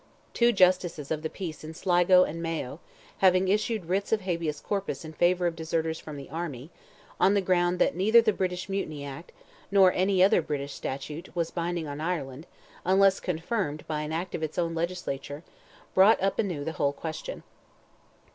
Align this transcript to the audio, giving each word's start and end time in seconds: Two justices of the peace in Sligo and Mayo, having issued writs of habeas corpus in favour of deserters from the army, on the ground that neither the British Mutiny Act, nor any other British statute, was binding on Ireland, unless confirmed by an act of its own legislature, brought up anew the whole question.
Two 0.33 0.51
justices 0.51 1.11
of 1.11 1.21
the 1.21 1.29
peace 1.29 1.63
in 1.63 1.75
Sligo 1.75 2.23
and 2.23 2.41
Mayo, 2.41 2.79
having 3.19 3.47
issued 3.49 3.85
writs 3.85 4.11
of 4.11 4.21
habeas 4.21 4.59
corpus 4.59 5.05
in 5.05 5.13
favour 5.13 5.45
of 5.45 5.55
deserters 5.55 5.99
from 5.99 6.17
the 6.17 6.27
army, 6.31 6.71
on 7.19 7.35
the 7.35 7.39
ground 7.39 7.77
that 7.77 7.95
neither 7.95 8.19
the 8.19 8.33
British 8.33 8.67
Mutiny 8.67 9.05
Act, 9.05 9.31
nor 9.69 9.93
any 9.93 10.23
other 10.23 10.41
British 10.41 10.73
statute, 10.73 11.35
was 11.35 11.51
binding 11.51 11.87
on 11.87 12.01
Ireland, 12.01 12.47
unless 12.83 13.19
confirmed 13.19 13.85
by 13.85 14.01
an 14.01 14.11
act 14.11 14.33
of 14.33 14.41
its 14.41 14.57
own 14.57 14.73
legislature, 14.73 15.43
brought 15.93 16.19
up 16.19 16.39
anew 16.39 16.63
the 16.63 16.71
whole 16.71 16.93
question. 16.93 17.43